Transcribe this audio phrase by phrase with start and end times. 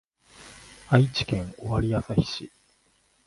[0.89, 2.51] 愛知県尾張旭市